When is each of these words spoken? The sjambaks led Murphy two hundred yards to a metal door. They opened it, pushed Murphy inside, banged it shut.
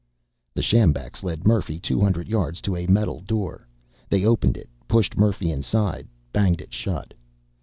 The 0.55 0.63
sjambaks 0.63 1.21
led 1.21 1.45
Murphy 1.45 1.79
two 1.79 1.99
hundred 2.01 2.27
yards 2.27 2.59
to 2.61 2.75
a 2.75 2.87
metal 2.87 3.21
door. 3.21 3.67
They 4.09 4.25
opened 4.25 4.57
it, 4.57 4.67
pushed 4.87 5.15
Murphy 5.15 5.51
inside, 5.51 6.07
banged 6.33 6.59
it 6.59 6.73
shut. 6.73 7.13